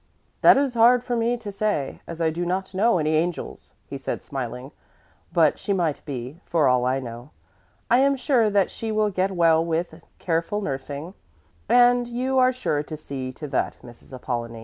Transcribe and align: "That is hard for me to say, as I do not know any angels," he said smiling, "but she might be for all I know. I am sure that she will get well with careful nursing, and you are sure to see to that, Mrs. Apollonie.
"That 0.41 0.57
is 0.57 0.73
hard 0.73 1.03
for 1.03 1.15
me 1.15 1.37
to 1.37 1.51
say, 1.51 2.01
as 2.07 2.21
I 2.21 2.31
do 2.31 2.43
not 2.43 2.73
know 2.73 2.97
any 2.97 3.13
angels," 3.13 3.75
he 3.85 3.99
said 3.99 4.23
smiling, 4.23 4.71
"but 5.31 5.59
she 5.59 5.73
might 5.73 6.03
be 6.05 6.39
for 6.43 6.67
all 6.67 6.85
I 6.87 6.99
know. 6.99 7.29
I 7.87 7.99
am 7.99 8.15
sure 8.15 8.49
that 8.49 8.71
she 8.71 8.91
will 8.91 9.11
get 9.11 9.29
well 9.29 9.63
with 9.63 10.01
careful 10.17 10.59
nursing, 10.59 11.13
and 11.69 12.07
you 12.07 12.39
are 12.39 12.51
sure 12.51 12.81
to 12.81 12.97
see 12.97 13.31
to 13.33 13.47
that, 13.49 13.77
Mrs. 13.83 14.11
Apollonie. 14.11 14.59